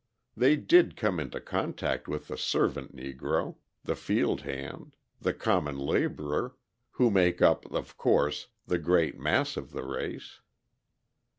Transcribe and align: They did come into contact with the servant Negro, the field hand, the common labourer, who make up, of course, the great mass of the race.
They 0.35 0.55
did 0.55 0.95
come 0.95 1.19
into 1.19 1.39
contact 1.39 2.07
with 2.07 2.27
the 2.27 2.35
servant 2.35 2.95
Negro, 2.95 3.57
the 3.83 3.95
field 3.95 4.41
hand, 4.41 4.95
the 5.19 5.31
common 5.31 5.77
labourer, 5.77 6.55
who 6.93 7.11
make 7.11 7.39
up, 7.39 7.71
of 7.71 7.97
course, 7.97 8.47
the 8.65 8.79
great 8.79 9.19
mass 9.19 9.57
of 9.57 9.73
the 9.73 9.83
race. 9.83 10.39